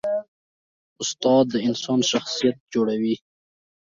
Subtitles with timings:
[1.01, 3.15] استاد د انسان شخصیت جوړوي.